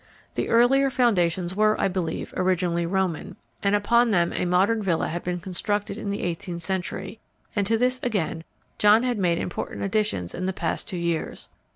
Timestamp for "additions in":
9.83-10.47